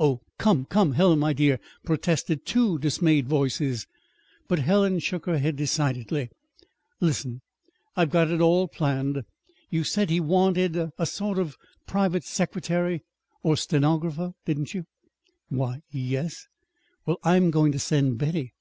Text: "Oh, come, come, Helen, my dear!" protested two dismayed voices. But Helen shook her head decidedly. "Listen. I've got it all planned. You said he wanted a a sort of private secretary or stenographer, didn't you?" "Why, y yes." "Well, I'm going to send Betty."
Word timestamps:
"Oh, 0.00 0.22
come, 0.38 0.64
come, 0.64 0.92
Helen, 0.92 1.18
my 1.18 1.34
dear!" 1.34 1.60
protested 1.84 2.46
two 2.46 2.78
dismayed 2.78 3.28
voices. 3.28 3.86
But 4.48 4.60
Helen 4.60 4.98
shook 4.98 5.26
her 5.26 5.36
head 5.36 5.56
decidedly. 5.56 6.30
"Listen. 7.00 7.42
I've 7.94 8.08
got 8.08 8.30
it 8.30 8.40
all 8.40 8.66
planned. 8.66 9.24
You 9.68 9.84
said 9.84 10.08
he 10.08 10.20
wanted 10.20 10.74
a 10.74 10.92
a 10.96 11.04
sort 11.04 11.38
of 11.38 11.58
private 11.86 12.24
secretary 12.24 13.02
or 13.42 13.58
stenographer, 13.58 14.32
didn't 14.46 14.72
you?" 14.72 14.84
"Why, 15.50 15.82
y 15.92 16.00
yes." 16.00 16.46
"Well, 17.04 17.18
I'm 17.22 17.50
going 17.50 17.72
to 17.72 17.78
send 17.78 18.16
Betty." 18.16 18.54